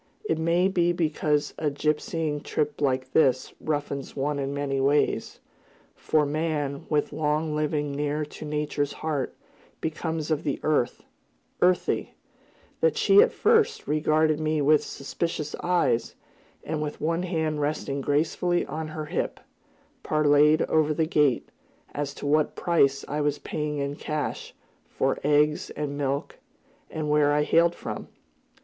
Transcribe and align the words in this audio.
It 0.25 0.39
may 0.39 0.67
be 0.67 0.91
because 0.93 1.53
a 1.59 1.69
gypsying 1.69 2.41
trip 2.41 2.81
like 2.81 3.11
this 3.13 3.53
roughens 3.63 4.15
one 4.15 4.39
in 4.39 4.51
many 4.51 4.79
ways, 4.81 5.39
for 5.93 6.25
man, 6.25 6.87
with 6.89 7.13
long 7.13 7.53
living 7.53 7.91
near 7.91 8.25
to 8.25 8.43
Nature's 8.43 8.93
heart, 8.93 9.35
becomes 9.79 10.31
of 10.31 10.41
the 10.43 10.59
earth, 10.63 11.03
earthy, 11.61 12.15
that 12.79 12.97
she 12.97 13.21
at 13.21 13.31
first 13.31 13.85
regarded 13.87 14.39
me 14.39 14.59
with 14.59 14.83
suspicious 14.83 15.53
eyes, 15.61 16.15
and, 16.63 16.81
with 16.81 16.99
one 16.99 17.21
hand 17.21 17.61
resting 17.61 18.01
gracefully 18.01 18.65
on 18.65 18.87
her 18.87 19.05
hip, 19.05 19.39
parleyed 20.01 20.63
over 20.63 20.95
the 20.95 21.05
gate, 21.05 21.49
as 21.93 22.15
to 22.15 22.25
what 22.25 22.55
price 22.55 23.05
I 23.07 23.21
was 23.21 23.37
paying 23.37 23.77
in 23.77 23.97
cash, 23.97 24.55
for 24.87 25.19
eggs 25.23 25.69
and 25.69 25.95
milk, 25.95 26.39
and 26.89 27.07
where 27.07 27.31
I 27.31 27.43
hailed 27.43 27.75
from. 27.75 28.07